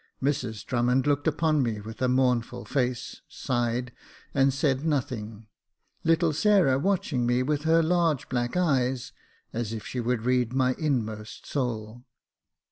Mrs 0.19 0.65
Drummond 0.65 1.05
looked 1.05 1.27
upon 1.27 1.61
me 1.61 1.79
with 1.79 2.01
a 2.01 2.07
mournful 2.07 2.65
face, 2.65 3.21
sighed, 3.27 3.91
and 4.33 4.51
said 4.51 4.83
nothing; 4.83 5.45
little 6.03 6.33
Sarah 6.33 6.79
watching 6.79 7.23
me 7.27 7.43
with 7.43 7.65
her 7.65 7.83
large 7.83 8.27
black 8.27 8.57
eyes, 8.57 9.11
as 9.53 9.73
if 9.73 9.85
she 9.85 9.99
would 9.99 10.23
read 10.23 10.53
my 10.53 10.73
inmost 10.79 11.45
soul. 11.45 12.03